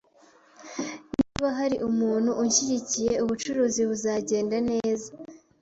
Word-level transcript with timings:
Niba 1.27 1.49
hari 1.59 1.77
umuntu 1.89 2.29
unshyigikiye, 2.41 3.11
ubucuruzi 3.23 3.81
buzagenda 3.89 4.57
neza. 4.69 5.09